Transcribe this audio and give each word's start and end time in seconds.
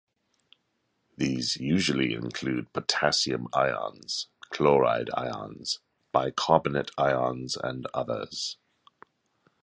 These 1.15 1.57
usually 1.57 2.15
include 2.15 2.73
potassium 2.73 3.47
ions, 3.53 4.29
chloride 4.49 5.11
ions, 5.13 5.77
bicarbonate 6.11 6.89
ions, 6.97 7.55
and 7.55 7.85
others. 7.93 8.57